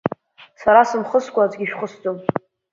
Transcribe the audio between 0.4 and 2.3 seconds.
Сара сымхыскәа аӡәгьы шәхысӡом…